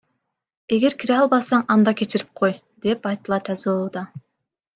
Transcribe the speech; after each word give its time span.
Эгер 0.77 0.95
кире 1.03 1.15
албасан, 1.23 1.61
анда 1.75 1.93
кечирип 1.99 2.31
кой,— 2.39 2.57
деп 2.87 3.07
айтылат 3.11 3.53
жазууда. 3.53 4.05